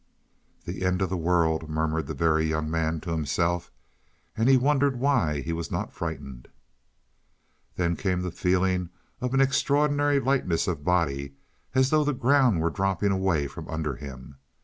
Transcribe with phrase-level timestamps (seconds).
[0.65, 3.71] "The end of the world," murmured the Very Young Man to himself.
[4.35, 6.47] And he wondered why he was not frightened.
[7.75, 11.35] Then came the feeling of an extraordinary lightness of body,
[11.75, 14.39] as though the ground were dropping away from under him.